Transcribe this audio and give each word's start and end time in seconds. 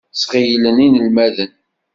Sɣeylen 0.21 0.77
inelmaden. 0.87 1.51